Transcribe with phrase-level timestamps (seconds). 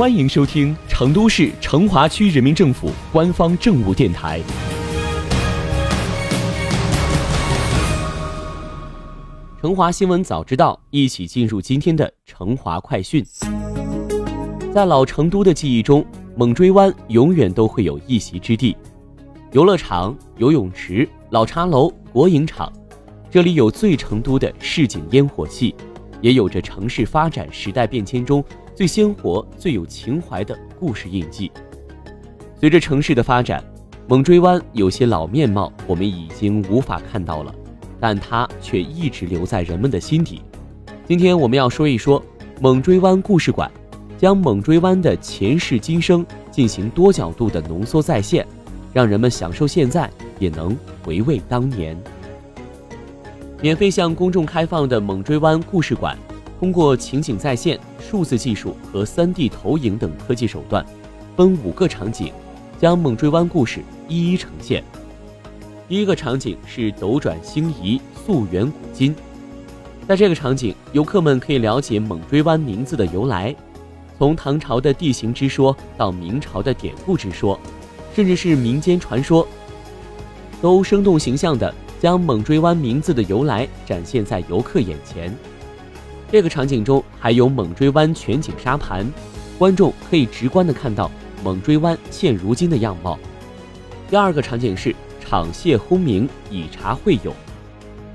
[0.00, 4.40] 欢迎收听成都市成华区人民政府官方政务电台。
[9.60, 13.22] 成华新闻早知道，一起进入今天的成华快讯。
[14.72, 16.02] 在老成都的记忆中，
[16.34, 18.74] 猛追湾永远都会有一席之地。
[19.52, 22.72] 游乐场、游泳池、老茶楼、国营厂，
[23.30, 25.74] 这里有最成都的市井烟火气，
[26.22, 28.42] 也有着城市发展时代变迁中
[28.80, 31.52] 最鲜活、最有情怀的故事印记。
[32.58, 33.62] 随着城市的发展，
[34.08, 37.54] 猛追湾有些老面貌我们已经无法看到了。
[38.00, 40.40] 但它却一直留在人们的心底。
[41.06, 42.24] 今天我们要说一说
[42.58, 43.70] 猛追湾故事馆，
[44.16, 48.46] 将猛追湾的前世今生进行多角度的浓缩再现，
[48.94, 51.94] 让人们享受现在，也能回味当年。
[53.60, 56.16] 免费向公众开放的猛追湾故事馆，
[56.60, 60.84] 通过情景再现、数字技术和 3D 投影等科技手段，
[61.34, 62.30] 分五个场景，
[62.78, 64.84] 将猛追湾故事一一呈现。
[65.88, 69.16] 第一个场景是斗转星移，溯源古今。
[70.06, 73.56] 在这个场景，游客们可以了解猛追湾名字的由来，
[74.18, 77.58] 从唐朝的地形之说到明朝的典故之说，
[78.14, 79.48] 甚至是民间传说，
[80.60, 85.34] 都生动形象地将猛追湾名字的由来展现在游客眼前。
[86.30, 89.06] 这个场景中还有猛追湾全景沙盘，
[89.58, 91.10] 观众可以直观的看到
[91.42, 93.18] 猛追湾现如今的样貌。
[94.08, 94.94] 第二个场景是。
[95.22, 97.32] 场榭轰鸣，以茶会友。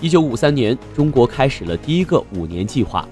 [0.00, 3.06] 一九五三年，中国开始了第一个五年计划。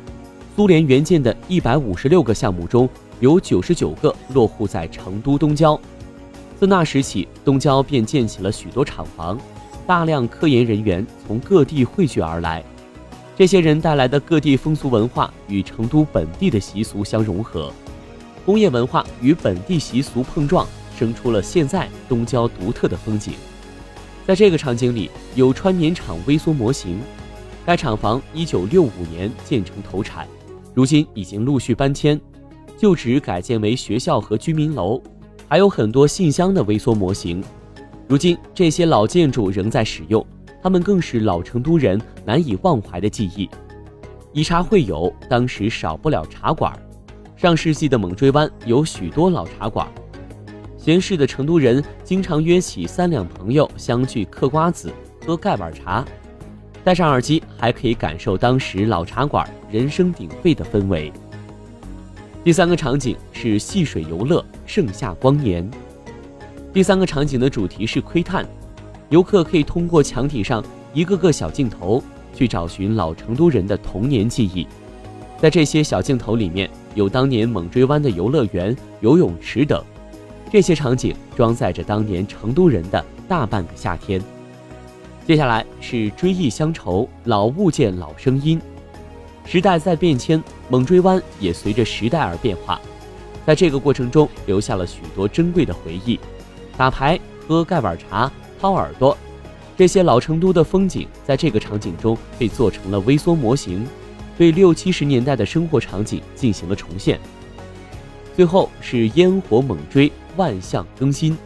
[0.56, 5.78] 苏联援建的一百五十六个项目中，有九十九个落户在成都东郊。
[6.58, 9.38] 自那时起，东郊便建起了许多厂房，
[9.86, 12.64] 大量科研人员从各地汇聚而来。
[13.40, 17.72] 这些人带来的各地风俗文化与成都本地的习俗相融合，
[18.44, 23.32] 工业文化与本地习俗碰撞，生出了现在东郊独特的风景。
[24.26, 27.00] 在这个场景里，有川棉厂微缩模型。
[27.64, 30.28] 该厂房一九六五年建成投产，
[30.74, 32.20] 如今已经陆续搬迁，
[32.76, 35.00] 旧址改建为学校和居民楼，
[35.48, 37.42] 还有很多信箱的微缩模型。
[38.06, 40.22] 如今这些老建筑仍在使用，
[40.62, 43.48] 他们更是老成都人难以忘怀的记忆。
[44.32, 46.72] 以茶会友，当时少不了茶馆。
[47.36, 49.88] 上世纪的猛追湾有许多老茶馆。
[50.76, 54.92] 闲适的成都人经常约起三两朋友相聚嗑瓜子、
[55.26, 56.04] 喝盖碗茶，
[56.82, 61.12] 戴上耳机还可以感受当时老茶馆人声鼎沸的氛围。
[62.42, 65.70] 第三个场景是戏水游乐，盛夏光年。
[66.72, 68.46] 第三个场景的主题是窥探，
[69.10, 72.02] 游客可以通过墙体上一个个小镜头
[72.34, 74.66] 去找寻老成都人的童年记忆。
[75.36, 79.82] 在这些小镜头里面，有当年猛追湾的游乐园、游泳池等。
[80.52, 84.22] 这些场景装载着当年成都人的大半个夏天。
[85.26, 88.60] 接下来是追忆乡愁，老物件老声音。
[89.44, 92.80] 时代在变迁，猛追湾也随着时代而变化。
[93.46, 96.18] 在这个过程中，留下了许多珍贵的回忆。
[96.76, 97.18] 打牌、
[97.48, 99.16] 喝盖碗茶、掏耳朵，
[99.76, 103.86] 这些老成都的风景，在这个场景中被做成了微缩模型，
[104.36, 107.18] 对六七十年代的生活场景进行了重现。
[108.36, 110.10] 最后是烟火猛追。
[110.36, 111.36] 万象更新，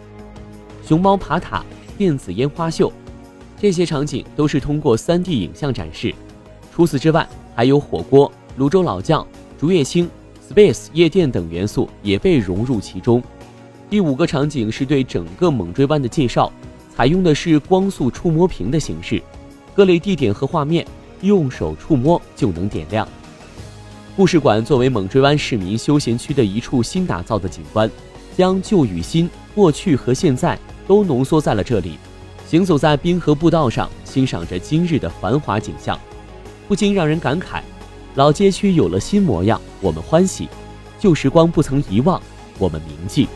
[0.87, 1.65] 熊猫爬塔、
[1.97, 2.93] 电子烟花秀，
[3.59, 6.15] 这些场景都是通过 3D 影像展示。
[6.73, 7.27] 除此之外，
[7.57, 9.27] 还有火锅、泸州老窖、
[9.59, 10.09] 竹叶青、
[10.49, 13.23] Space 夜店等元素也被融入其中。
[13.89, 16.53] 第五个场景是对整个猛追湾的介绍，
[16.97, 19.23] 采用的是光速触摸屏的形式，
[19.75, 20.87] 各类地点和画面
[21.23, 23.07] 用手触摸就能点亮。
[24.17, 27.91] 故事馆作为猛追湾市民休闲区的一处新打造的景观。
[28.37, 31.97] 将旧与新、过去和现在都浓缩在了这里。
[32.49, 35.97] 行走在滨河步道上，欣赏着今日的繁华景象，
[36.67, 37.61] 不禁让人感慨：
[38.17, 40.47] 老街区有了新模样，我们欢喜；
[40.99, 42.21] 旧时光不曾遗忘，
[42.59, 43.29] 我们铭记。